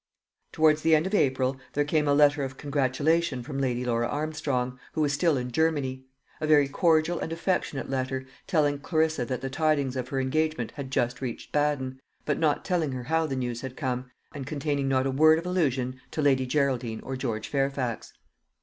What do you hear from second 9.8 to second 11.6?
of her engagement had just reached